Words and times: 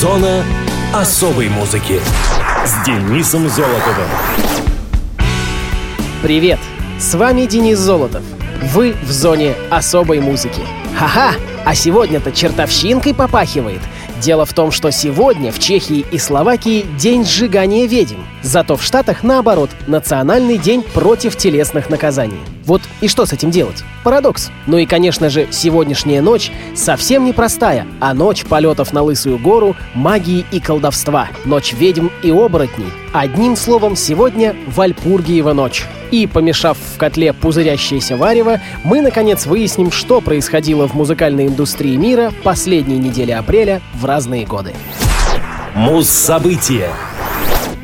Зона 0.00 0.42
особой 0.94 1.50
музыки 1.50 2.00
с 2.64 2.86
Денисом 2.86 3.50
Золотовым. 3.50 4.08
Привет! 6.22 6.58
С 6.98 7.14
вами 7.14 7.44
Денис 7.44 7.78
Золотов. 7.78 8.22
Вы 8.72 8.96
в 9.02 9.12
зоне 9.12 9.54
особой 9.68 10.20
музыки. 10.20 10.62
Ха-ха! 10.96 11.32
А 11.66 11.74
сегодня-то 11.74 12.32
чертовщинкой 12.32 13.12
попахивает. 13.12 13.82
Дело 14.22 14.46
в 14.46 14.54
том, 14.54 14.72
что 14.72 14.90
сегодня 14.90 15.52
в 15.52 15.58
Чехии 15.58 16.06
и 16.10 16.16
Словакии 16.16 16.86
день 16.98 17.26
сжигания 17.26 17.86
ведьм. 17.86 18.22
Зато 18.42 18.78
в 18.78 18.82
Штатах, 18.82 19.22
наоборот, 19.22 19.68
национальный 19.86 20.56
день 20.56 20.82
против 20.82 21.36
телесных 21.36 21.90
наказаний. 21.90 22.40
Вот 22.70 22.82
и 23.00 23.08
что 23.08 23.26
с 23.26 23.32
этим 23.32 23.50
делать? 23.50 23.82
Парадокс. 24.04 24.52
Ну 24.68 24.78
и, 24.78 24.86
конечно 24.86 25.28
же, 25.28 25.48
сегодняшняя 25.50 26.22
ночь 26.22 26.52
совсем 26.76 27.24
непростая, 27.24 27.84
а 27.98 28.14
ночь 28.14 28.44
полетов 28.44 28.92
на 28.92 29.02
Лысую 29.02 29.38
гору, 29.38 29.74
магии 29.92 30.46
и 30.52 30.60
колдовства, 30.60 31.30
ночь 31.44 31.72
ведьм 31.72 32.10
и 32.22 32.30
оборотней. 32.30 32.86
Одним 33.12 33.56
словом, 33.56 33.96
сегодня 33.96 34.54
Вальпургиева 34.68 35.52
ночь. 35.52 35.84
И, 36.12 36.28
помешав 36.28 36.78
в 36.78 36.96
котле 36.96 37.32
пузырящееся 37.32 38.16
варево, 38.16 38.60
мы, 38.84 39.02
наконец, 39.02 39.46
выясним, 39.46 39.90
что 39.90 40.20
происходило 40.20 40.86
в 40.86 40.94
музыкальной 40.94 41.48
индустрии 41.48 41.96
мира 41.96 42.32
последние 42.44 43.00
недели 43.00 43.32
апреля 43.32 43.80
в 43.94 44.04
разные 44.04 44.46
годы. 44.46 44.74
Муз-события 45.74 46.90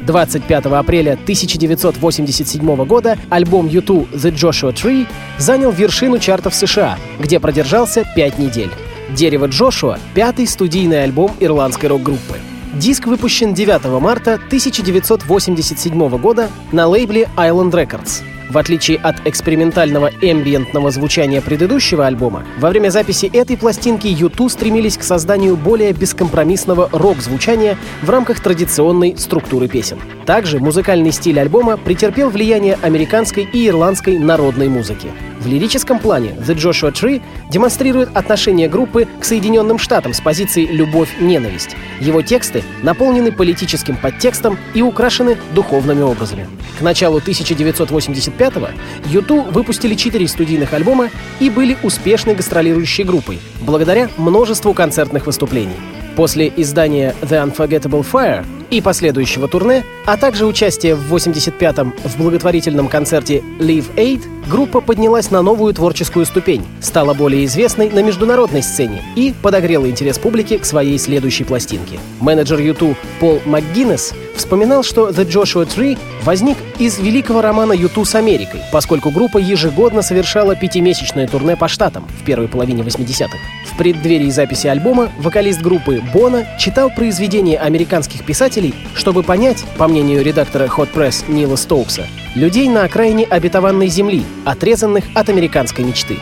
25 0.06 0.66
апреля 0.66 1.12
1987 1.12 2.84
года 2.84 3.18
альбом 3.28 3.66
U2 3.66 4.12
The 4.12 4.32
Joshua 4.32 4.72
Tree 4.72 5.06
занял 5.38 5.70
вершину 5.70 6.18
чартов 6.18 6.54
США, 6.54 6.98
где 7.18 7.40
продержался 7.40 8.04
5 8.14 8.38
недель. 8.38 8.70
«Дерево 9.10 9.46
Джошуа»— 9.46 9.98
пятый 10.14 10.46
студийный 10.46 11.04
альбом 11.04 11.32
ирландской 11.40 11.86
рок-группы. 11.86 12.38
Диск 12.74 13.06
выпущен 13.06 13.54
9 13.54 14.00
марта 14.00 14.34
1987 14.34 16.18
года 16.18 16.48
на 16.72 16.86
лейбле 16.86 17.28
Island 17.36 17.70
Records. 17.70 18.22
В 18.48 18.58
отличие 18.58 18.98
от 18.98 19.26
экспериментального 19.26 20.10
эмбиентного 20.20 20.90
звучания 20.90 21.40
предыдущего 21.40 22.06
альбома, 22.06 22.44
во 22.58 22.70
время 22.70 22.90
записи 22.90 23.26
этой 23.32 23.56
пластинки 23.56 24.06
U2 24.06 24.48
стремились 24.48 24.96
к 24.96 25.02
созданию 25.02 25.56
более 25.56 25.92
бескомпромиссного 25.92 26.88
рок-звучания 26.92 27.76
в 28.02 28.10
рамках 28.10 28.40
традиционной 28.40 29.16
структуры 29.18 29.68
песен. 29.68 29.98
Также 30.26 30.60
музыкальный 30.60 31.12
стиль 31.12 31.40
альбома 31.40 31.76
претерпел 31.76 32.30
влияние 32.30 32.78
американской 32.82 33.48
и 33.52 33.68
ирландской 33.68 34.18
народной 34.18 34.68
музыки. 34.68 35.08
В 35.46 35.48
лирическом 35.48 36.00
плане 36.00 36.30
The 36.30 36.56
Joshua 36.56 36.92
Tree 36.92 37.22
демонстрирует 37.50 38.08
отношение 38.16 38.68
группы 38.68 39.06
к 39.20 39.24
Соединенным 39.24 39.78
Штатам 39.78 40.12
с 40.12 40.20
позиции 40.20 40.66
«любовь-ненависть». 40.66 41.76
Его 42.00 42.20
тексты 42.20 42.64
наполнены 42.82 43.30
политическим 43.30 43.96
подтекстом 43.96 44.58
и 44.74 44.82
украшены 44.82 45.38
духовными 45.54 46.02
образами. 46.02 46.48
К 46.80 46.82
началу 46.82 47.20
1985-го 47.20 48.70
U2 49.08 49.52
выпустили 49.52 49.94
четыре 49.94 50.26
студийных 50.26 50.72
альбома 50.72 51.10
и 51.38 51.48
были 51.48 51.78
успешной 51.84 52.34
гастролирующей 52.34 53.04
группой, 53.04 53.38
благодаря 53.60 54.10
множеству 54.16 54.74
концертных 54.74 55.26
выступлений. 55.26 55.76
После 56.16 56.50
издания 56.56 57.14
The 57.20 57.46
Unforgettable 57.46 58.04
Fire 58.10 58.44
и 58.70 58.80
последующего 58.80 59.48
турне, 59.48 59.84
а 60.06 60.16
также 60.16 60.46
участия 60.46 60.94
в 60.94 61.14
85-м 61.14 61.94
в 62.04 62.16
благотворительном 62.16 62.88
концерте 62.88 63.42
Live 63.60 63.94
Aid, 63.96 64.22
группа 64.48 64.80
поднялась 64.80 65.30
на 65.30 65.42
новую 65.42 65.74
творческую 65.74 66.24
ступень, 66.24 66.64
стала 66.80 67.12
более 67.12 67.44
известной 67.44 67.90
на 67.90 68.02
международной 68.02 68.62
сцене 68.62 69.02
и 69.14 69.34
подогрела 69.42 69.88
интерес 69.88 70.18
публики 70.18 70.56
к 70.56 70.64
своей 70.64 70.98
следующей 70.98 71.44
пластинке. 71.44 72.00
Менеджер 72.20 72.60
YouTube 72.60 72.96
Пол 73.20 73.42
МакГиннес 73.44 74.14
вспоминал, 74.36 74.82
что 74.82 75.10
The 75.10 75.26
Joshua 75.26 75.66
Tree 75.66 75.98
возник 76.24 76.56
из 76.78 76.98
великого 76.98 77.42
романа 77.42 77.72
YouTube 77.72 78.06
с 78.06 78.14
Америкой, 78.14 78.60
поскольку 78.72 79.10
группа 79.10 79.36
ежегодно 79.36 80.00
совершала 80.00 80.56
пятимесячное 80.56 81.28
турне 81.28 81.56
по 81.56 81.68
штатам 81.68 82.08
в 82.20 82.24
первой 82.24 82.48
половине 82.48 82.82
80-х. 82.82 83.36
В 83.76 83.78
преддверии 83.78 84.30
записи 84.30 84.68
альбома 84.68 85.12
вокалист 85.18 85.60
группы 85.60 86.02
Бона 86.14 86.46
читал 86.58 86.88
произведения 86.88 87.58
американских 87.58 88.24
писателей, 88.24 88.74
чтобы 88.94 89.22
понять, 89.22 89.66
по 89.76 89.86
мнению 89.86 90.24
редактора 90.24 90.64
Hot 90.64 90.94
Press 90.94 91.30
Нила 91.30 91.56
Стоукса, 91.56 92.06
людей 92.34 92.70
на 92.70 92.84
окраине 92.84 93.24
обетованной 93.24 93.88
земли, 93.88 94.24
отрезанных 94.46 95.04
от 95.14 95.28
американской 95.28 95.84
мечты. 95.84 96.16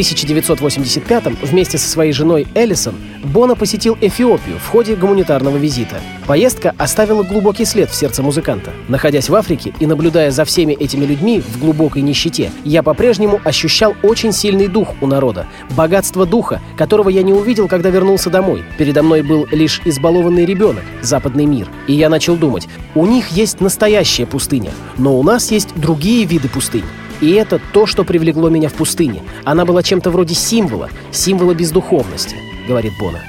В 0.00 0.02
1985-м 0.02 1.36
вместе 1.42 1.76
со 1.76 1.86
своей 1.86 2.12
женой 2.12 2.46
Эллисон 2.54 2.94
Бона 3.22 3.54
посетил 3.54 3.98
Эфиопию 4.00 4.58
в 4.58 4.66
ходе 4.66 4.96
гуманитарного 4.96 5.58
визита. 5.58 6.00
Поездка 6.26 6.74
оставила 6.78 7.22
глубокий 7.22 7.66
след 7.66 7.90
в 7.90 7.94
сердце 7.94 8.22
музыканта. 8.22 8.70
Находясь 8.88 9.28
в 9.28 9.34
Африке 9.34 9.74
и 9.78 9.84
наблюдая 9.84 10.30
за 10.30 10.46
всеми 10.46 10.72
этими 10.72 11.04
людьми 11.04 11.42
в 11.42 11.60
глубокой 11.60 12.00
нищете, 12.00 12.50
я 12.64 12.82
по-прежнему 12.82 13.42
ощущал 13.44 13.94
очень 14.02 14.32
сильный 14.32 14.68
дух 14.68 14.94
у 15.02 15.06
народа, 15.06 15.46
богатство 15.76 16.24
духа, 16.24 16.62
которого 16.78 17.10
я 17.10 17.22
не 17.22 17.34
увидел, 17.34 17.68
когда 17.68 17.90
вернулся 17.90 18.30
домой. 18.30 18.64
Передо 18.78 19.02
мной 19.02 19.20
был 19.20 19.46
лишь 19.50 19.82
избалованный 19.84 20.46
ребенок, 20.46 20.84
западный 21.02 21.44
мир. 21.44 21.68
И 21.88 21.92
я 21.92 22.08
начал 22.08 22.36
думать, 22.36 22.68
у 22.94 23.04
них 23.04 23.28
есть 23.28 23.60
настоящая 23.60 24.24
пустыня, 24.24 24.70
но 24.96 25.18
у 25.18 25.22
нас 25.22 25.50
есть 25.50 25.74
другие 25.74 26.24
виды 26.24 26.48
пустынь. 26.48 26.84
И 27.20 27.32
это 27.32 27.60
то, 27.72 27.86
что 27.86 28.04
привлекло 28.04 28.48
меня 28.48 28.68
в 28.68 28.74
пустыне. 28.74 29.22
Она 29.44 29.64
была 29.64 29.82
чем-то 29.82 30.10
вроде 30.10 30.34
символа, 30.34 30.88
символа 31.10 31.54
бездуховности, 31.54 32.36
говорит 32.66 32.92
Бона. 32.98 33.20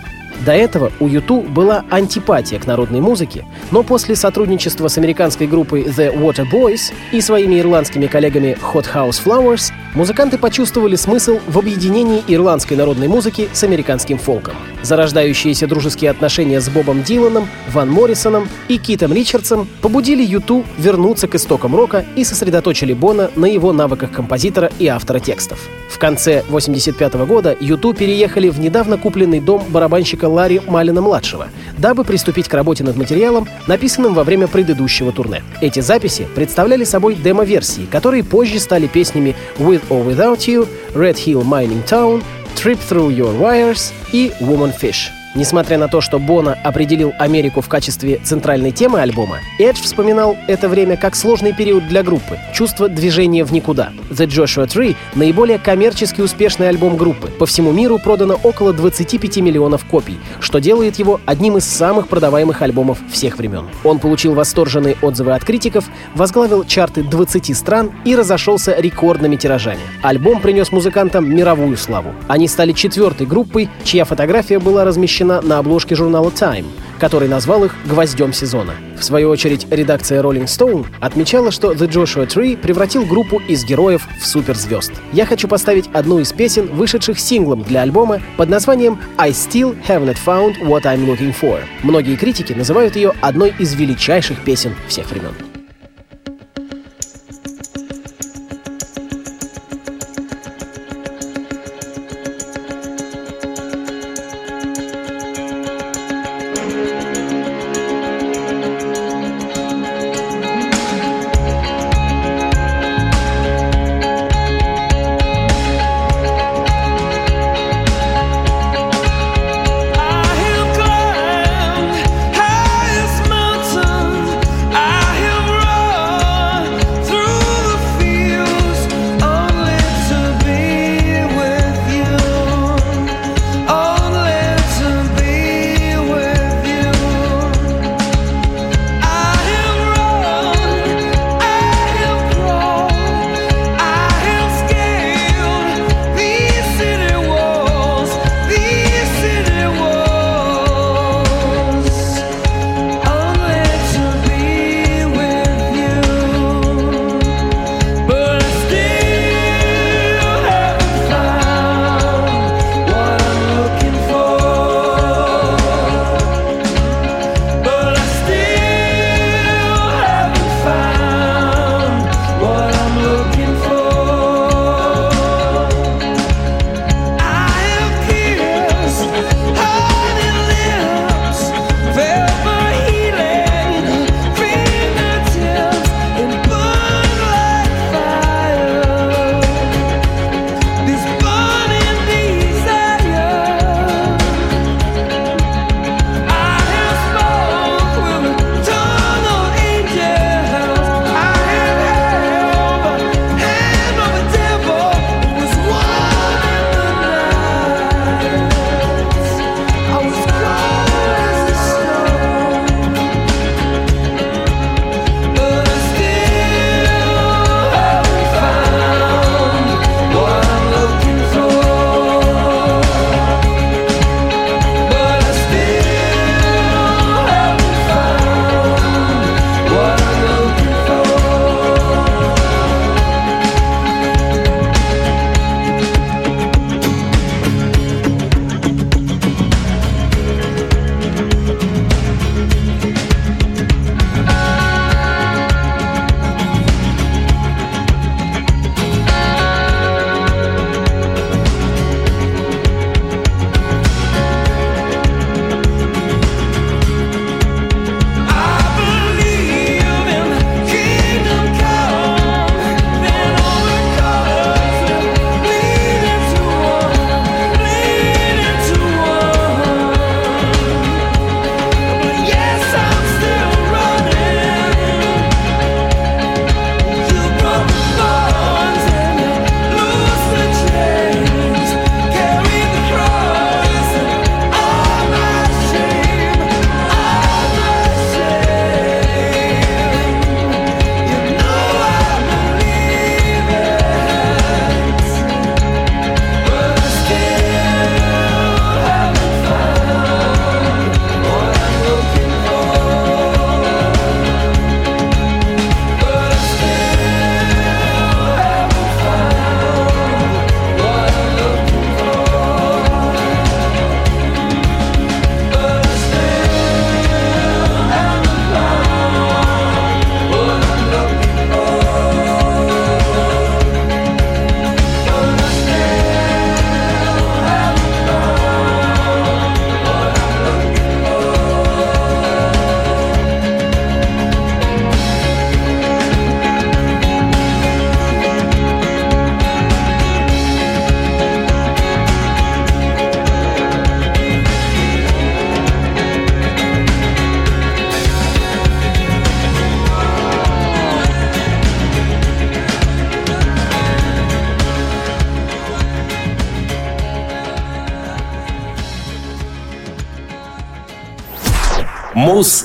До 0.45 0.53
этого 0.53 0.91
у 0.99 1.07
Юту 1.07 1.41
была 1.41 1.85
антипатия 1.91 2.59
к 2.59 2.65
народной 2.65 2.99
музыке, 2.99 3.45
но 3.69 3.83
после 3.83 4.15
сотрудничества 4.15 4.87
с 4.87 4.97
американской 4.97 5.45
группой 5.45 5.83
The 5.83 6.17
Water 6.17 6.49
Boys 6.51 6.91
и 7.11 7.21
своими 7.21 7.59
ирландскими 7.59 8.07
коллегами 8.07 8.57
Hot 8.73 8.87
House 8.91 9.21
Flowers 9.23 9.71
музыканты 9.93 10.39
почувствовали 10.39 10.95
смысл 10.95 11.39
в 11.47 11.59
объединении 11.59 12.23
ирландской 12.27 12.73
народной 12.73 13.07
музыки 13.07 13.49
с 13.53 13.63
американским 13.63 14.17
фолком. 14.17 14.55
Зарождающиеся 14.81 15.67
дружеские 15.67 16.09
отношения 16.09 16.59
с 16.59 16.69
Бобом 16.69 17.03
Диланом, 17.03 17.47
Ван 17.71 17.91
Моррисоном 17.91 18.49
и 18.67 18.79
Китом 18.79 19.13
Ричардсом 19.13 19.67
побудили 19.81 20.23
Юту 20.23 20.63
вернуться 20.79 21.27
к 21.27 21.35
истокам 21.35 21.75
рока 21.75 22.03
и 22.15 22.23
сосредоточили 22.23 22.93
Бона 22.93 23.29
на 23.35 23.45
его 23.45 23.73
навыках 23.73 24.11
композитора 24.11 24.71
и 24.79 24.87
автора 24.87 25.19
текстов. 25.19 25.59
В 25.87 25.99
конце 25.99 26.39
1985 26.39 27.27
года 27.27 27.55
Юту 27.59 27.93
переехали 27.93 28.49
в 28.49 28.59
недавно 28.59 28.97
купленный 28.97 29.39
дом 29.39 29.63
барабанщика 29.69 30.30
Ларри 30.31 30.61
Малина-младшего, 30.67 31.47
дабы 31.77 32.03
приступить 32.03 32.47
к 32.47 32.53
работе 32.53 32.83
над 32.83 32.95
материалом, 32.95 33.47
написанным 33.67 34.13
во 34.13 34.23
время 34.23 34.47
предыдущего 34.47 35.11
турне. 35.11 35.43
Эти 35.61 35.79
записи 35.79 36.27
представляли 36.35 36.83
собой 36.83 37.15
демо-версии, 37.15 37.85
которые 37.91 38.23
позже 38.23 38.59
стали 38.59 38.87
песнями 38.87 39.35
«With 39.57 39.83
or 39.89 40.05
Without 40.07 40.39
You», 40.47 40.67
«Red 40.93 41.15
Hill 41.15 41.43
Mining 41.43 41.85
Town», 41.85 42.23
«Trip 42.55 42.79
Through 42.89 43.15
Your 43.15 43.39
Wires» 43.39 43.91
и 44.11 44.31
«Woman 44.39 44.73
Fish». 44.77 45.20
Несмотря 45.33 45.77
на 45.77 45.87
то, 45.87 46.01
что 46.01 46.19
Бона 46.19 46.57
определил 46.61 47.13
Америку 47.17 47.61
в 47.61 47.69
качестве 47.69 48.17
центральной 48.21 48.71
темы 48.71 48.99
альбома, 48.99 49.37
Эдж 49.59 49.81
вспоминал 49.81 50.35
это 50.47 50.67
время 50.67 50.97
как 50.97 51.15
сложный 51.15 51.53
период 51.53 51.87
для 51.87 52.03
группы, 52.03 52.37
чувство 52.53 52.89
движения 52.89 53.45
в 53.45 53.53
никуда. 53.53 53.93
The 54.09 54.27
Joshua 54.27 54.67
Tree— 54.67 54.97
наиболее 55.15 55.57
коммерчески 55.57 56.19
успешный 56.19 56.67
альбом 56.67 56.97
группы. 56.97 57.29
По 57.29 57.45
всему 57.45 57.71
миру 57.71 57.97
продано 57.97 58.37
около 58.43 58.73
25 58.73 59.37
миллионов 59.37 59.85
копий, 59.85 60.19
что 60.41 60.59
делает 60.59 60.99
его 60.99 61.21
одним 61.25 61.57
из 61.57 61.63
самых 61.63 62.09
продаваемых 62.09 62.61
альбомов 62.61 62.97
всех 63.09 63.37
времен. 63.37 63.69
Он 63.85 63.99
получил 63.99 64.33
восторженные 64.33 64.97
отзывы 65.01 65.31
от 65.31 65.45
критиков, 65.45 65.85
возглавил 66.13 66.65
чарты 66.65 67.03
20 67.03 67.55
стран 67.55 67.91
и 68.03 68.17
разошелся 68.17 68.75
рекордными 68.77 69.37
тиражами. 69.37 69.79
Альбом 70.01 70.41
принес 70.41 70.73
музыкантам 70.73 71.33
мировую 71.33 71.77
славу. 71.77 72.13
Они 72.27 72.49
стали 72.49 72.73
четвертой 72.73 73.25
группой, 73.25 73.69
чья 73.85 74.03
фотография 74.03 74.59
была 74.59 74.83
размещена 74.83 75.20
на 75.25 75.59
обложке 75.59 75.95
журнала 75.95 76.29
Time, 76.29 76.65
который 76.99 77.27
назвал 77.27 77.65
их 77.65 77.75
«гвоздем 77.85 78.33
сезона». 78.33 78.73
В 78.97 79.03
свою 79.03 79.29
очередь, 79.29 79.65
редакция 79.71 80.21
Rolling 80.21 80.45
Stone 80.45 80.85
отмечала, 80.99 81.51
что 81.51 81.71
The 81.71 81.87
Joshua 81.89 82.27
Tree 82.27 82.55
превратил 82.55 83.05
группу 83.05 83.39
из 83.47 83.65
героев 83.65 84.07
в 84.19 84.25
суперзвезд. 84.25 84.91
Я 85.11 85.25
хочу 85.25 85.47
поставить 85.47 85.89
одну 85.93 86.19
из 86.19 86.31
песен, 86.31 86.67
вышедших 86.67 87.19
синглом 87.19 87.63
для 87.63 87.81
альбома 87.81 88.21
под 88.37 88.49
названием 88.49 88.99
«I 89.17 89.31
Still 89.31 89.75
Haven't 89.87 90.17
Found 90.25 90.61
What 90.61 90.83
I'm 90.83 91.05
Looking 91.05 91.33
For». 91.39 91.59
Многие 91.83 92.15
критики 92.15 92.53
называют 92.53 92.95
ее 92.95 93.13
одной 93.21 93.53
из 93.57 93.73
величайших 93.73 94.43
песен 94.43 94.73
всех 94.87 95.09
времен. 95.09 95.33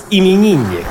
Мус-именинник. 0.07 0.87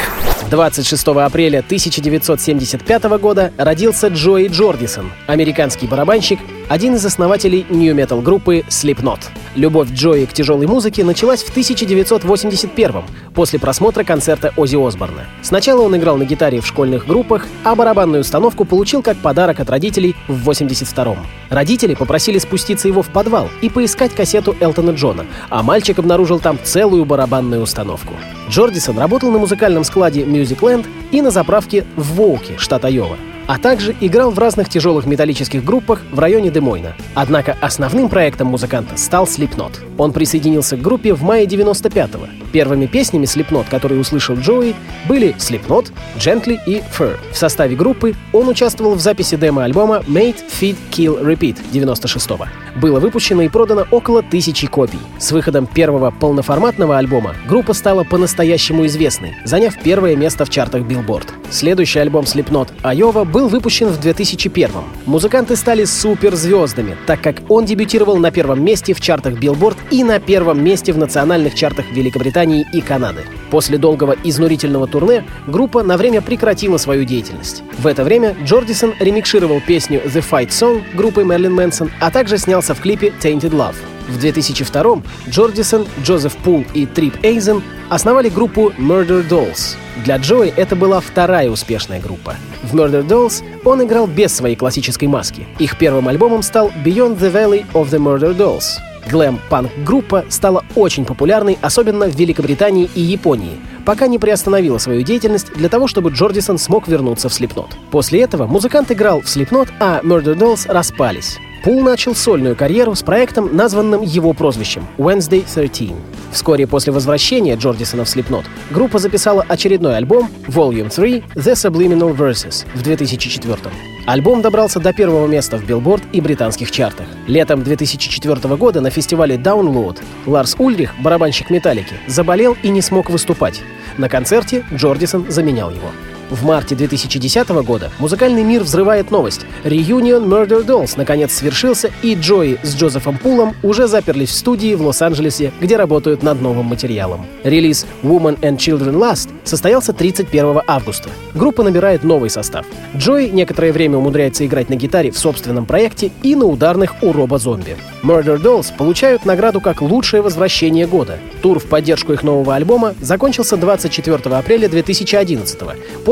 26 0.49 1.07
апреля 1.07 1.59
1975 1.59 3.03
года 3.19 3.51
родился 3.57 4.07
Джои 4.07 4.47
Джордисон, 4.47 5.11
американский 5.27 5.87
барабанщик, 5.87 6.39
один 6.69 6.95
из 6.95 7.05
основателей 7.05 7.65
нью-метал 7.69 8.21
группы 8.21 8.63
Slipknot. 8.67 9.19
Любовь 9.55 9.89
Джои 9.91 10.25
к 10.25 10.33
тяжелой 10.33 10.67
музыке 10.67 11.05
началась 11.05 11.41
в 11.41 11.49
1981 11.49 13.03
после 13.33 13.57
просмотра 13.57 14.03
концерта 14.03 14.53
Оззи 14.57 14.75
Осборна. 14.75 15.25
Сначала 15.41 15.81
он 15.81 15.95
играл 15.95 16.17
на 16.17 16.25
гитаре 16.25 16.59
в 16.59 16.67
школьных 16.67 17.07
группах, 17.07 17.47
а 17.63 17.73
барабанную 17.73 18.21
установку 18.21 18.65
получил 18.65 19.01
как 19.01 19.15
подарок 19.17 19.61
от 19.61 19.69
родителей 19.69 20.15
в 20.27 20.49
82-м. 20.49 21.17
Родители 21.49 21.95
попросили 21.95 22.37
спуститься 22.37 22.89
его 22.89 23.01
в 23.01 23.07
подвал 23.07 23.49
и 23.61 23.69
поискать 23.69 24.13
кассету 24.13 24.55
Элтона 24.59 24.91
Джона, 24.91 25.25
а 25.49 25.63
мальчик 25.63 25.99
обнаружил 25.99 26.39
там 26.39 26.59
целую 26.61 27.05
барабанную 27.05 27.61
установку. 27.61 28.13
Джордисон 28.49 28.97
работал 28.97 29.31
на 29.31 29.39
музыкальном 29.39 29.85
складе 29.85 30.23
Music 30.23 30.59
Land 30.59 30.85
и 31.11 31.21
на 31.21 31.31
заправке 31.31 31.85
в 31.95 32.15
Воуке, 32.15 32.57
штат 32.57 32.83
Айова 32.83 33.15
а 33.47 33.57
также 33.57 33.95
играл 33.99 34.31
в 34.31 34.39
разных 34.39 34.69
тяжелых 34.69 35.05
металлических 35.05 35.63
группах 35.63 36.01
в 36.11 36.19
районе 36.19 36.49
Демойна. 36.51 36.93
Однако 37.13 37.57
основным 37.61 38.09
проектом 38.09 38.47
музыканта 38.47 38.97
стал 38.97 39.25
Slipknot. 39.25 39.73
Он 39.97 40.11
присоединился 40.13 40.77
к 40.77 40.81
группе 40.81 41.13
в 41.13 41.23
мае 41.23 41.45
95-го. 41.45 42.27
Первыми 42.51 42.85
песнями 42.85 43.25
Slipknot, 43.25 43.65
которые 43.69 43.99
услышал 43.99 44.35
Джои, 44.35 44.75
были 45.07 45.35
Slipknot, 45.35 45.91
Gently 46.17 46.57
и 46.65 46.81
Fur. 46.97 47.17
В 47.31 47.37
составе 47.37 47.75
группы 47.75 48.15
он 48.33 48.47
участвовал 48.47 48.95
в 48.95 49.01
записи 49.01 49.35
демо-альбома 49.35 50.03
Made, 50.07 50.37
Feed, 50.59 50.77
Kill, 50.91 51.21
Repeat 51.23 51.57
96-го. 51.71 52.47
Было 52.79 52.99
выпущено 52.99 53.43
и 53.43 53.49
продано 53.49 53.85
около 53.91 54.21
тысячи 54.21 54.67
копий. 54.67 54.99
С 55.17 55.31
выходом 55.31 55.65
первого 55.65 56.11
полноформатного 56.11 56.97
альбома 56.97 57.35
группа 57.47 57.73
стала 57.73 58.03
по-настоящему 58.03 58.85
известной, 58.85 59.35
заняв 59.45 59.77
первое 59.81 60.15
место 60.15 60.45
в 60.45 60.49
чартах 60.49 60.81
Billboard. 60.81 61.27
Следующий 61.51 61.99
альбом 61.99 62.25
Slipknot 62.25 62.69
Айова 62.83 63.23
был 63.35 63.49
выпущен 63.49 63.89
в 63.89 63.99
2001 63.99 64.69
-м. 64.69 64.83
Музыканты 65.05 65.57
стали 65.57 65.83
суперзвездами, 65.83 66.95
так 67.05 67.19
как 67.19 67.41
он 67.49 67.65
дебютировал 67.65 68.15
на 68.15 68.31
первом 68.31 68.63
месте 68.63 68.93
в 68.93 69.01
чартах 69.01 69.33
Billboard 69.33 69.75
и 69.91 70.05
на 70.05 70.19
первом 70.19 70.63
месте 70.63 70.93
в 70.93 70.97
национальных 70.97 71.53
чартах 71.53 71.85
Великобритании 71.91 72.65
и 72.71 72.79
Канады. 72.79 73.23
После 73.51 73.77
долгого 73.77 74.15
изнурительного 74.23 74.87
турне 74.87 75.25
группа 75.47 75.83
на 75.83 75.97
время 75.97 76.21
прекратила 76.21 76.77
свою 76.77 77.03
деятельность. 77.03 77.61
В 77.77 77.87
это 77.87 78.05
время 78.05 78.37
Джордисон 78.45 78.93
ремикшировал 79.01 79.59
песню 79.67 80.01
«The 80.05 80.23
Fight 80.31 80.47
Song» 80.47 80.81
группы 80.93 81.25
Мерлин 81.25 81.55
Мэнсон, 81.55 81.91
а 81.99 82.11
также 82.11 82.37
снялся 82.37 82.73
в 82.73 82.79
клипе 82.79 83.11
«Tainted 83.21 83.51
Love». 83.51 83.75
В 84.07 84.19
2002 84.19 85.01
Джордисон, 85.29 85.87
Джозеф 86.03 86.35
Пул 86.37 86.63
и 86.73 86.85
Трип 86.85 87.15
Эйзен 87.23 87.63
основали 87.89 88.29
группу 88.29 88.71
Murder 88.77 89.27
Dolls. 89.27 89.75
Для 90.03 90.17
Джои 90.17 90.53
это 90.55 90.75
была 90.75 90.99
вторая 90.99 91.49
успешная 91.49 91.99
группа. 91.99 92.35
В 92.63 92.75
Murder 92.75 93.05
Dolls 93.05 93.43
он 93.63 93.83
играл 93.83 94.07
без 94.07 94.33
своей 94.33 94.55
классической 94.55 95.07
маски. 95.07 95.47
Их 95.59 95.77
первым 95.77 96.07
альбомом 96.07 96.43
стал 96.43 96.71
Beyond 96.83 97.19
the 97.19 97.31
Valley 97.31 97.65
of 97.73 97.89
the 97.89 97.99
Murder 97.99 98.35
Dolls. 98.35 98.79
Глэм-панк-группа 99.09 100.25
стала 100.29 100.65
очень 100.75 101.05
популярной, 101.05 101.57
особенно 101.61 102.07
в 102.07 102.15
Великобритании 102.15 102.89
и 102.95 103.01
Японии, 103.01 103.59
пока 103.85 104.07
не 104.07 104.17
приостановила 104.17 104.79
свою 104.79 105.03
деятельность 105.03 105.53
для 105.53 105.69
того, 105.69 105.87
чтобы 105.87 106.09
Джордисон 106.09 106.57
смог 106.57 106.87
вернуться 106.87 107.29
в 107.29 107.31
Slipknot. 107.31 107.73
После 107.91 108.21
этого 108.21 108.47
музыкант 108.47 108.91
играл 108.91 109.21
в 109.21 109.25
Slipknot, 109.25 109.69
а 109.79 110.01
Murder 110.01 110.35
Dolls 110.35 110.71
распались. 110.71 111.37
Пул 111.65 111.81
начал 111.81 112.13
сольную 112.13 112.55
карьеру 112.55 112.93
с 112.93 113.01
проектом, 113.01 113.55
названным 113.55 114.03
его 114.03 114.33
прозвищем 114.33 114.85
Wednesday 114.99 115.43
13. 115.51 115.93
Вскоре 116.31 116.67
после 116.67 116.93
возвращения 116.93 117.55
Джордисона 117.55 118.05
в 118.05 118.07
Slipknot 118.07 118.43
группа 118.69 118.99
записала 118.99 119.43
очередной 119.49 119.97
альбом 119.97 120.29
Volume 120.45 120.93
3 120.93 121.23
The 121.33 121.53
Subliminal 121.53 122.15
Verses 122.15 122.67
в 122.75 122.83
2004 122.83 123.57
Альбом 124.05 124.43
добрался 124.43 124.79
до 124.79 124.93
первого 124.93 125.25
места 125.25 125.57
в 125.57 125.63
Billboard 125.67 126.03
и 126.11 126.21
британских 126.21 126.69
чартах. 126.69 127.07
Летом 127.25 127.63
2004 127.63 128.55
года 128.57 128.79
на 128.79 128.91
фестивале 128.91 129.35
Download 129.35 129.97
Ларс 130.27 130.55
Ульрих, 130.59 130.93
барабанщик 130.99 131.49
«Металлики», 131.49 131.95
заболел 132.05 132.55
и 132.61 132.69
не 132.69 132.81
смог 132.81 133.09
выступать. 133.09 133.63
На 133.97 134.07
концерте 134.07 134.63
Джордисон 134.71 135.31
заменял 135.31 135.71
его. 135.71 135.89
В 136.29 136.43
марте 136.43 136.73
2010 136.73 137.47
года 137.63 137.91
музыкальный 137.99 138.43
мир 138.43 138.63
взрывает 138.63 139.11
новость. 139.11 139.45
Reunion 139.63 140.25
Murder 140.25 140.65
Dolls 140.65 140.93
наконец 140.97 141.33
свершился, 141.33 141.91
и 142.01 142.15
Джои 142.15 142.57
с 142.63 142.75
Джозефом 142.75 143.19
Пулом 143.19 143.55
уже 143.61 143.87
заперлись 143.87 144.29
в 144.29 144.35
студии 144.35 144.73
в 144.73 144.81
Лос-Анджелесе, 144.81 145.51
где 145.61 145.77
работают 145.77 146.23
над 146.23 146.41
новым 146.41 146.65
материалом. 146.65 147.27
Релиз 147.43 147.85
Woman 148.01 148.39
and 148.39 148.57
Children 148.57 148.95
Last 148.97 149.29
состоялся 149.43 149.93
31 149.93 150.61
августа. 150.65 151.09
Группа 151.35 151.63
набирает 151.63 152.03
новый 152.03 152.31
состав. 152.31 152.65
Джои 152.95 153.27
некоторое 153.27 153.71
время 153.71 153.97
умудряется 153.97 154.45
играть 154.45 154.69
на 154.69 154.75
гитаре 154.75 155.11
в 155.11 155.17
собственном 155.19 155.65
проекте 155.65 156.11
и 156.23 156.35
на 156.35 156.45
ударных 156.45 157.03
у 157.03 157.11
Роба 157.11 157.37
Зомби. 157.37 157.77
Murder 158.03 158.41
Dolls 158.41 158.75
получают 158.75 159.25
награду 159.25 159.61
как 159.61 159.81
лучшее 159.81 160.21
возвращение 160.21 160.87
года. 160.87 161.19
Тур 161.41 161.59
в 161.59 161.65
поддержку 161.65 162.13
их 162.13 162.23
нового 162.23 162.55
альбома 162.55 162.95
закончился 162.99 163.57
24 163.57 164.15
апреля 164.35 164.69
2011 164.69 165.59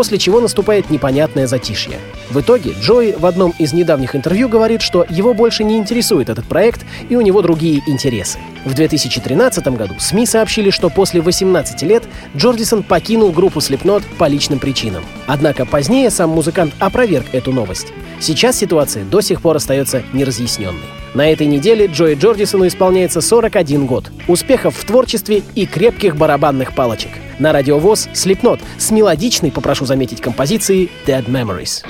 после 0.04 0.18
чего 0.18 0.42
наступает 0.42 0.90
непонятное 0.90 1.48
затишье. 1.48 1.98
В 2.30 2.42
итоге 2.42 2.76
Джои 2.78 3.16
в 3.18 3.26
одном 3.26 3.54
из 3.58 3.72
недавних 3.72 4.18
интервью 4.18 4.50
говорит, 4.50 4.82
что 4.82 5.06
его 5.10 5.34
больше 5.34 5.64
не 5.64 5.78
интересует 5.78 6.28
этот 6.28 6.44
проект 6.44 6.86
и 7.08 7.16
у 7.16 7.22
него 7.22 7.42
другие 7.42 7.82
интересы. 7.88 8.38
В 8.66 8.74
2013 8.74 9.66
году 9.68 9.96
СМИ 9.98 10.26
сообщили, 10.26 10.72
что 10.72 10.90
после 10.90 11.22
18 11.22 11.84
лет 11.84 12.04
Джордисон 12.36 12.84
покинул 12.84 13.32
группу 13.32 13.60
Slipknot 13.60 14.04
по 14.18 14.28
личным 14.28 14.60
причинам. 14.60 15.06
Однако 15.26 15.66
позднее 15.66 16.10
сам 16.10 16.32
музыкант 16.32 16.74
опроверг 16.80 17.28
эту 17.32 17.54
новость. 17.54 17.94
Сейчас 18.20 18.58
ситуация 18.58 19.06
до 19.06 19.22
сих 19.22 19.42
пор 19.42 19.56
остается 19.56 20.04
неразъясненной. 20.12 20.84
На 21.14 21.32
этой 21.32 21.48
неделе 21.48 21.86
Джои 21.86 22.16
Джордисону 22.16 22.68
исполняется 22.68 23.22
41 23.22 23.86
год. 23.86 24.12
Успехов 24.28 24.76
в 24.76 24.84
творчестве 24.84 25.44
и 25.56 25.66
крепких 25.66 26.18
барабанных 26.18 26.76
палочек. 26.76 27.12
На 27.44 27.52
радиовоз 27.52 28.08
Slipknot 28.14 28.62
с 28.78 28.90
мелодичной, 28.90 29.52
попрошу 29.52 29.86
заметить, 29.86 30.22
композицией 30.22 30.90
Dead 31.06 31.26
Memories. 31.26 31.84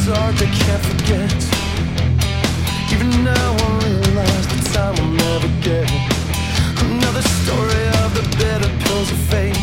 it's 0.00 0.18
hard 0.18 0.36
to 0.38 0.46
forget. 0.88 1.32
Even 2.92 3.24
now 3.24 3.50
I 3.52 3.68
realize 3.84 4.46
the 4.48 4.60
time 4.72 4.94
will 4.96 5.12
never 5.28 5.48
get. 5.60 5.88
Another 6.80 7.22
story 7.40 7.84
of 8.00 8.08
the 8.16 8.24
bitter 8.38 8.72
pills 8.84 9.10
of 9.10 9.18
fate. 9.28 9.56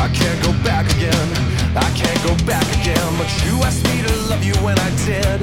I 0.00 0.08
can't 0.08 0.40
go 0.42 0.52
back 0.64 0.86
again. 0.96 1.28
I 1.76 1.90
can't 1.92 2.20
go 2.24 2.34
back 2.46 2.64
again. 2.80 3.08
But 3.18 3.28
you 3.44 3.54
asked 3.62 3.84
me 3.84 4.02
to 4.02 4.12
love 4.30 4.42
you 4.42 4.54
when 4.64 4.78
I 4.78 4.90
did. 5.04 5.40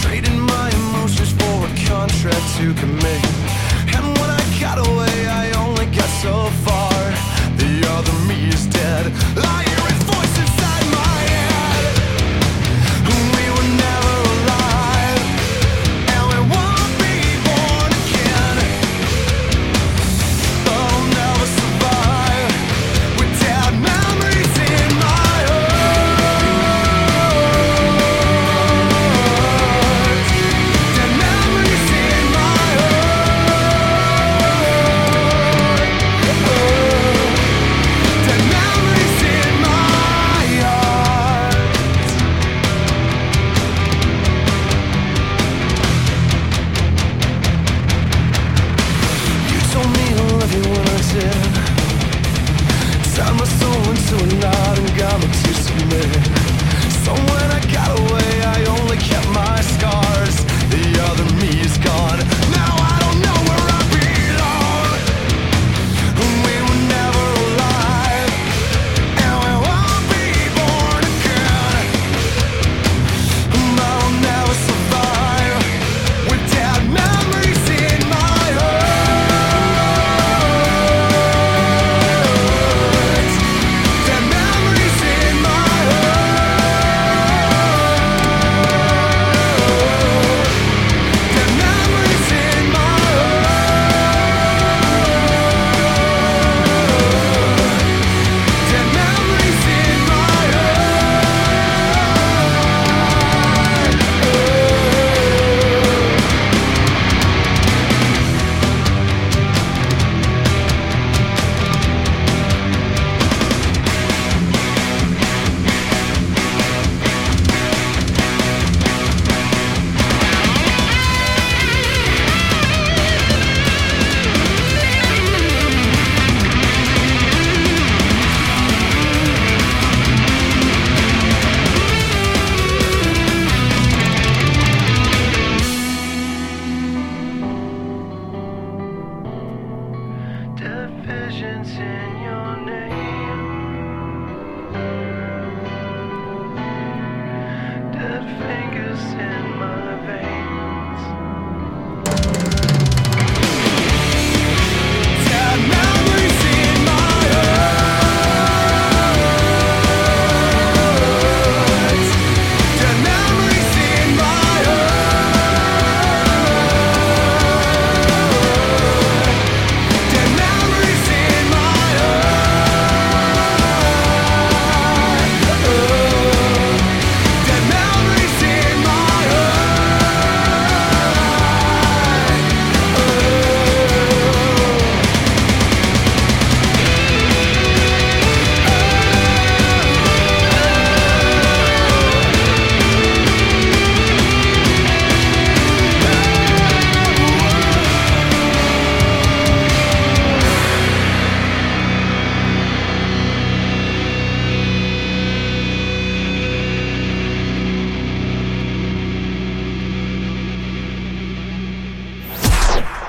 Trading 0.00 0.40
my 0.40 0.70
emotions 0.70 1.32
for 1.32 1.54
a 1.68 1.70
contract 1.84 2.46
to 2.58 2.72
commit. 2.80 3.24
And 3.94 4.04
when 4.18 4.30
I 4.30 4.42
got 4.60 4.78
away, 4.78 5.28
I 5.28 5.52
only 5.64 5.86
got 5.86 6.10
so 6.24 6.48
far. 6.64 6.96
The 7.60 7.72
other 7.96 8.16
me 8.28 8.48
is 8.48 8.66
dead. 8.66 9.12
Liar. 9.36 9.77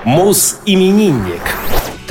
Мус-именинник. 0.04 1.42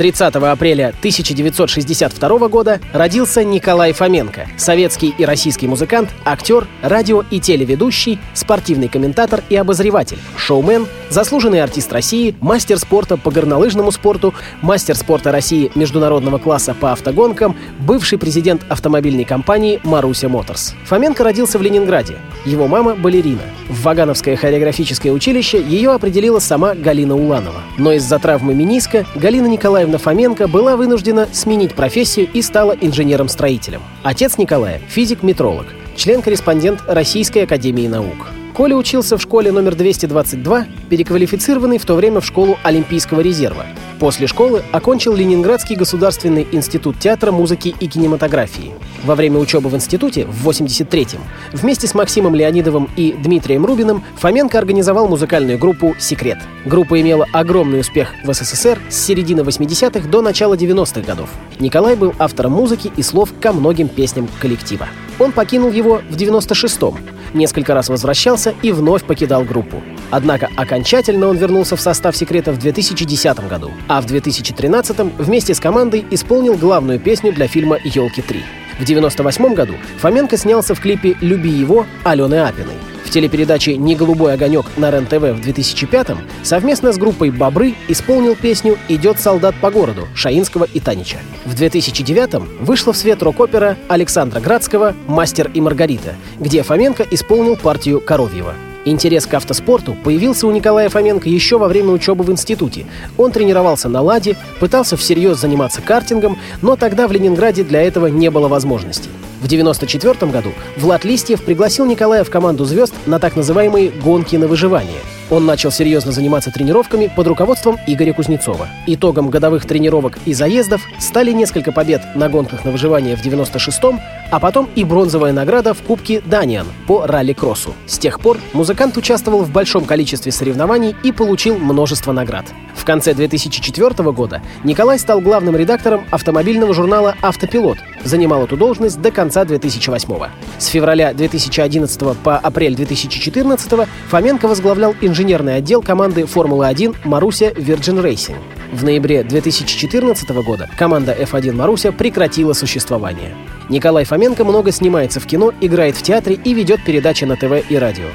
30 0.00 0.34
апреля 0.34 0.94
1962 0.98 2.48
года 2.48 2.80
родился 2.94 3.44
Николай 3.44 3.92
Фоменко, 3.92 4.48
советский 4.56 5.14
и 5.18 5.26
российский 5.26 5.68
музыкант, 5.68 6.08
актер, 6.24 6.66
радио 6.80 7.22
и 7.30 7.38
телеведущий, 7.38 8.18
спортивный 8.32 8.88
комментатор 8.88 9.44
и 9.50 9.56
обозреватель, 9.56 10.16
шоумен, 10.38 10.86
заслуженный 11.10 11.62
артист 11.62 11.92
России, 11.92 12.34
мастер 12.40 12.78
спорта 12.78 13.18
по 13.18 13.30
горнолыжному 13.30 13.92
спорту, 13.92 14.32
мастер 14.62 14.96
спорта 14.96 15.32
России 15.32 15.70
международного 15.74 16.38
класса 16.38 16.72
по 16.72 16.92
автогонкам, 16.92 17.54
бывший 17.80 18.16
президент 18.16 18.62
автомобильной 18.70 19.24
компании 19.24 19.80
«Маруся 19.84 20.30
Моторс». 20.30 20.74
Фоменко 20.86 21.24
родился 21.24 21.58
в 21.58 21.62
Ленинграде. 21.62 22.16
Его 22.46 22.68
мама— 22.68 22.94
балерина. 22.96 23.42
В 23.68 23.82
Вагановское 23.82 24.34
хореографическое 24.36 25.12
училище 25.12 25.62
ее 25.62 25.90
определила 25.90 26.38
сама 26.38 26.74
Галина 26.74 27.14
Уланова. 27.14 27.60
Но 27.76 27.92
из-за 27.92 28.18
травмы 28.18 28.54
миниска 28.54 29.04
Галина 29.14 29.46
Николаевна 29.46 29.89
Николаевна 29.90 29.98
Фоменко 29.98 30.46
была 30.46 30.76
вынуждена 30.76 31.28
сменить 31.32 31.74
профессию 31.74 32.28
и 32.32 32.42
стала 32.42 32.76
инженером-строителем. 32.80 33.82
Отец 34.04 34.38
Николая— 34.38 34.80
физик-метролог, 34.88 35.66
член-корреспондент 35.96 36.80
Российской 36.86 37.40
академии 37.40 37.88
наук. 37.88 38.28
Коля 38.54 38.76
учился 38.76 39.18
в 39.18 39.22
школе 39.22 39.50
номер 39.50 39.74
222, 39.74 40.66
переквалифицированный 40.88 41.78
в 41.78 41.86
то 41.86 41.96
время 41.96 42.20
в 42.20 42.24
школу 42.24 42.56
Олимпийского 42.62 43.20
резерва. 43.20 43.66
После 44.00 44.26
школы 44.26 44.62
окончил 44.72 45.14
Ленинградский 45.14 45.76
государственный 45.76 46.48
институт 46.52 46.98
театра, 46.98 47.32
музыки 47.32 47.74
и 47.78 47.86
кинематографии. 47.86 48.72
Во 49.04 49.14
время 49.14 49.38
учебы 49.38 49.68
в 49.68 49.76
институте 49.76 50.24
в 50.24 50.48
83-м 50.48 51.20
вместе 51.52 51.86
с 51.86 51.94
Максимом 51.94 52.34
Леонидовым 52.34 52.88
и 52.96 53.12
Дмитрием 53.12 53.66
Рубиным 53.66 54.02
Фоменко 54.16 54.56
организовал 54.56 55.06
музыкальную 55.06 55.58
группу 55.58 55.94
«Секрет». 55.98 56.38
Группа 56.64 56.98
имела 56.98 57.26
огромный 57.34 57.80
успех 57.80 58.14
в 58.24 58.32
СССР 58.32 58.78
с 58.88 58.96
середины 58.96 59.40
80-х 59.40 60.08
до 60.08 60.22
начала 60.22 60.54
90-х 60.54 61.02
годов. 61.02 61.28
Николай 61.58 61.94
был 61.94 62.14
автором 62.18 62.52
музыки 62.52 62.90
и 62.96 63.02
слов 63.02 63.34
ко 63.38 63.52
многим 63.52 63.88
песням 63.88 64.30
коллектива. 64.40 64.88
Он 65.18 65.30
покинул 65.30 65.70
его 65.70 66.00
в 66.08 66.16
96-м, 66.16 66.96
несколько 67.34 67.74
раз 67.74 67.88
возвращался 67.88 68.54
и 68.62 68.72
вновь 68.72 69.04
покидал 69.04 69.44
группу. 69.44 69.82
Однако 70.10 70.48
окончательно 70.56 71.26
он 71.26 71.36
вернулся 71.36 71.76
в 71.76 71.80
состав 71.80 72.16
«Секрета» 72.16 72.52
в 72.52 72.58
2010 72.58 73.48
году, 73.48 73.70
а 73.88 74.00
в 74.00 74.06
2013 74.06 74.98
вместе 75.18 75.54
с 75.54 75.60
командой 75.60 76.04
исполнил 76.10 76.56
главную 76.56 76.98
песню 76.98 77.32
для 77.32 77.46
фильма 77.46 77.78
«Елки 77.84 78.20
3». 78.20 78.42
В 78.78 78.82
1998 78.82 79.54
году 79.54 79.74
Фоменко 79.98 80.36
снялся 80.36 80.74
в 80.74 80.80
клипе 80.80 81.16
«Люби 81.20 81.50
его» 81.50 81.86
Алены 82.02 82.40
Апиной. 82.40 82.74
В 83.10 83.12
телепередаче 83.12 83.76
«Не 83.76 83.96
голубой 83.96 84.34
огонек» 84.34 84.66
на 84.76 84.88
РЕН-ТВ 84.88 85.14
в 85.14 85.40
2005-м 85.40 86.18
совместно 86.44 86.92
с 86.92 86.96
группой 86.96 87.32
«Бобры» 87.32 87.74
исполнил 87.88 88.36
песню 88.36 88.78
«Идет 88.86 89.18
солдат 89.18 89.56
по 89.60 89.72
городу» 89.72 90.06
Шаинского 90.14 90.62
и 90.62 90.78
Танича. 90.78 91.16
В 91.44 91.60
2009-м 91.60 92.48
вышла 92.60 92.92
в 92.92 92.96
свет 92.96 93.20
рок-опера 93.20 93.76
Александра 93.88 94.38
Градского 94.38 94.94
«Мастер 95.08 95.50
и 95.52 95.60
Маргарита», 95.60 96.14
где 96.38 96.62
Фоменко 96.62 97.04
исполнил 97.10 97.56
партию 97.56 98.00
Коровьева. 98.00 98.54
Интерес 98.84 99.26
к 99.26 99.34
автоспорту 99.34 99.94
появился 100.04 100.46
у 100.46 100.50
Николая 100.50 100.88
Фоменко 100.88 101.28
еще 101.28 101.58
во 101.58 101.68
время 101.68 101.90
учебы 101.90 102.24
в 102.24 102.30
институте. 102.30 102.86
Он 103.18 103.30
тренировался 103.30 103.88
на 103.88 104.00
«Ладе», 104.00 104.36
пытался 104.58 104.96
всерьез 104.96 105.38
заниматься 105.38 105.82
картингом, 105.82 106.38
но 106.62 106.76
тогда 106.76 107.06
в 107.06 107.12
Ленинграде 107.12 107.62
для 107.62 107.82
этого 107.82 108.06
не 108.06 108.30
было 108.30 108.48
возможностей. 108.48 109.10
В 109.40 109.46
1994 109.46 110.32
году 110.32 110.50
Влад 110.76 111.04
Листьев 111.04 111.42
пригласил 111.42 111.86
Николая 111.86 112.24
в 112.24 112.30
команду 112.30 112.64
звезд 112.64 112.94
на 113.06 113.18
так 113.18 113.36
называемые 113.36 113.90
«гонки 113.90 114.36
на 114.36 114.46
выживание». 114.46 115.00
Он 115.30 115.46
начал 115.46 115.70
серьезно 115.70 116.10
заниматься 116.10 116.50
тренировками 116.50 117.10
под 117.14 117.28
руководством 117.28 117.78
Игоря 117.86 118.12
Кузнецова. 118.12 118.68
Итогом 118.86 119.30
годовых 119.30 119.64
тренировок 119.64 120.18
и 120.26 120.34
заездов 120.34 120.82
стали 120.98 121.30
несколько 121.30 121.70
побед 121.70 122.02
на 122.16 122.28
гонках 122.28 122.64
на 122.64 122.72
выживание 122.72 123.16
в 123.16 123.24
96-м, 123.24 124.00
а 124.32 124.40
потом 124.40 124.68
и 124.74 124.82
бронзовая 124.82 125.32
награда 125.32 125.72
в 125.72 125.82
Кубке 125.82 126.20
Даниан 126.20 126.66
по 126.88 127.06
ралли-кроссу. 127.06 127.74
С 127.86 127.98
тех 127.98 128.18
пор 128.18 128.38
музыкант 128.52 128.96
участвовал 128.96 129.42
в 129.42 129.52
большом 129.52 129.84
количестве 129.84 130.32
соревнований 130.32 130.96
и 131.04 131.12
получил 131.12 131.58
множество 131.58 132.10
наград. 132.10 132.46
В 132.74 132.84
конце 132.84 133.14
2004 133.14 134.10
года 134.10 134.42
Николай 134.64 134.98
стал 134.98 135.20
главным 135.20 135.54
редактором 135.54 136.06
автомобильного 136.10 136.74
журнала 136.74 137.14
«Автопилот», 137.22 137.78
занимал 138.04 138.44
эту 138.44 138.56
должность 138.56 139.00
до 139.00 139.10
конца 139.10 139.44
2008 139.44 140.08
-го. 140.08 140.28
С 140.58 140.66
февраля 140.66 141.12
2011 141.12 142.14
по 142.14 142.38
апрель 142.38 142.74
2014 142.74 143.86
Фоменко 144.08 144.48
возглавлял 144.48 144.94
инженерный 145.00 145.56
отдел 145.56 145.82
команды 145.82 146.24
Формулы-1 146.26 146.96
Маруся 147.04 147.50
Virgin 147.50 148.02
Racing. 148.02 148.36
В 148.72 148.84
ноябре 148.84 149.24
2014 149.24 150.42
года 150.42 150.68
команда 150.78 151.12
F1 151.12 151.52
Маруся 151.52 151.92
прекратила 151.92 152.52
существование. 152.52 153.34
Николай 153.68 154.04
Фоменко 154.04 154.44
много 154.44 154.72
снимается 154.72 155.20
в 155.20 155.26
кино, 155.26 155.52
играет 155.60 155.96
в 155.96 156.02
театре 156.02 156.38
и 156.42 156.54
ведет 156.54 156.84
передачи 156.84 157.24
на 157.24 157.36
ТВ 157.36 157.68
и 157.68 157.76
радио. 157.76 158.06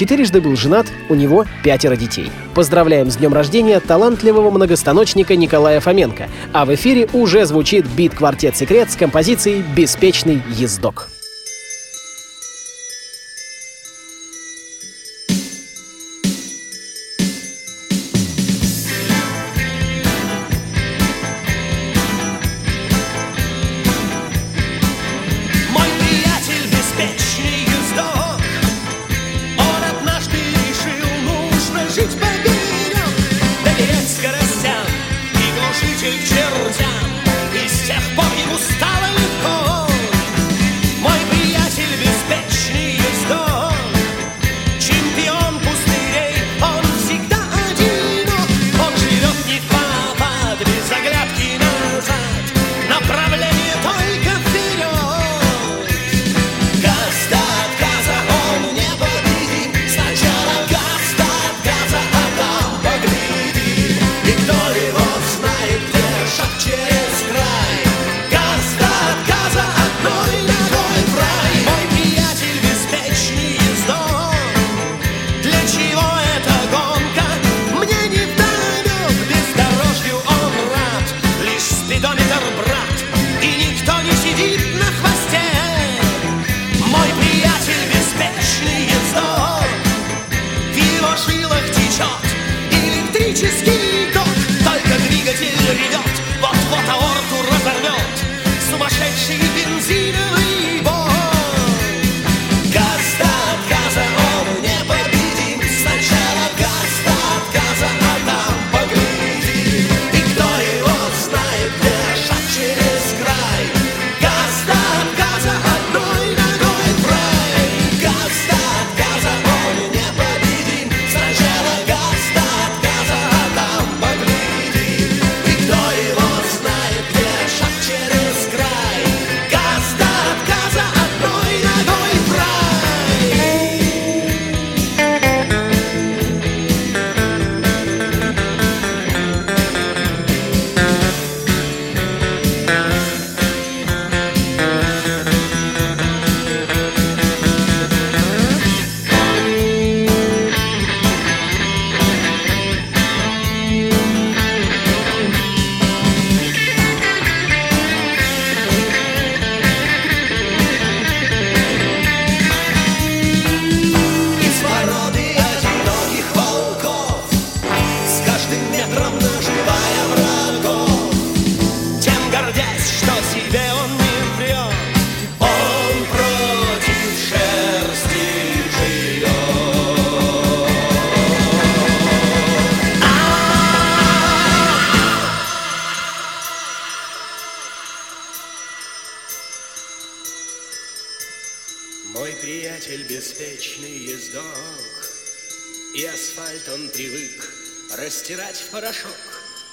Четырежды 0.00 0.40
был 0.40 0.56
женат, 0.56 0.86
у 1.10 1.14
него 1.14 1.44
пятеро 1.62 1.94
детей. 1.94 2.32
Поздравляем 2.54 3.10
с 3.10 3.18
днем 3.18 3.34
рождения 3.34 3.78
талантливого 3.80 4.50
многостаночника 4.50 5.36
Николая 5.36 5.78
Фоменко. 5.80 6.30
А 6.54 6.64
в 6.64 6.74
эфире 6.74 7.06
уже 7.12 7.44
звучит 7.44 7.84
бит-квартет 7.84 8.56
«Секрет» 8.56 8.90
с 8.90 8.96
композицией 8.96 9.62
«Беспечный 9.76 10.40
ездок». 10.48 11.10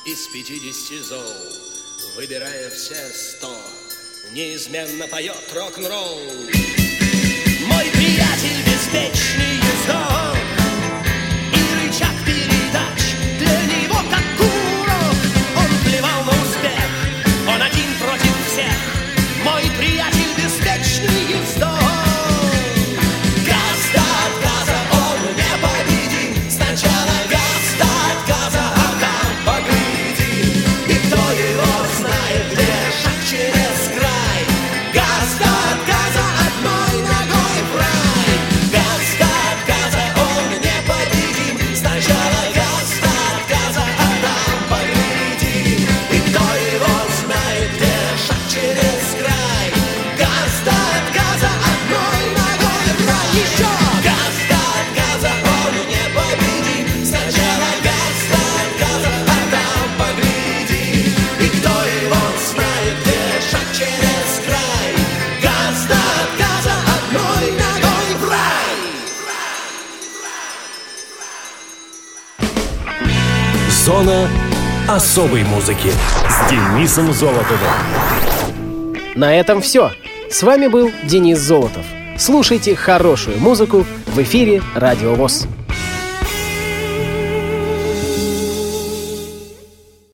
Из 0.08 0.26
пятидесяти 0.30 1.02
зол, 1.02 1.22
выбирая 2.16 2.70
все 2.70 2.96
сто, 3.14 3.54
неизменно 4.32 5.06
поет 5.10 5.36
рок-н-ролл. 5.54 6.22
Мой 7.66 7.86
приятель 7.92 8.64
беспечный 8.66 9.56
ездок 9.56 10.37
особой 75.18 75.44
музыки 75.46 75.92
с 76.30 76.48
Денисом 76.48 77.12
Золотовым. 77.12 77.74
На 79.16 79.34
этом 79.34 79.62
все. 79.62 79.92
С 80.30 80.44
вами 80.44 80.68
был 80.68 80.92
Денис 81.06 81.40
Золотов. 81.40 81.84
Слушайте 82.20 82.76
хорошую 82.76 83.40
музыку 83.40 83.84
в 84.06 84.22
эфире 84.22 84.62
Радио 84.76 85.16
ВОЗ. 85.16 85.48